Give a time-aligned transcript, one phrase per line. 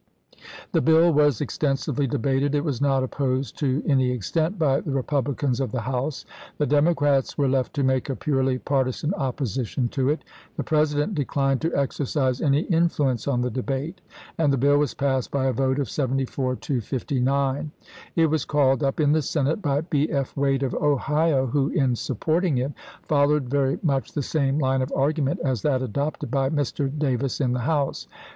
[0.71, 2.55] The bill was extensively debated.
[2.55, 6.25] It was not opposed to any extent by the Republicans of the House;
[6.57, 10.23] the Democrats were left to make a purely partisan opposition to it.
[10.57, 14.01] The President declined to exercise any influence on the debate,
[14.39, 17.69] and the bill was passed by a vote of seventy four to fif ty nine.
[18.15, 20.09] It was called up in the Senate by B.
[20.09, 20.33] F.
[20.33, 22.71] Juiyi,i864 Wade of Ohio, who, in supporting it,
[23.03, 26.89] followed very much the same line of argument as that adopted by Mr.
[26.97, 28.07] Davis in the House.